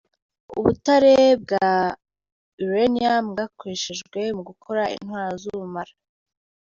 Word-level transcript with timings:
Ubutare 0.57 1.15
bwa 1.41 1.69
Uranium 2.65 3.23
bwakoreshejwe 3.33 4.19
mu 4.35 4.41
gukora 4.49 4.81
intwaro 4.95 5.33
z’ubumara. 5.41 5.93